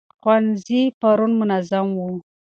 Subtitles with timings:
[0.19, 2.11] ښوونځي پرون منظم وو.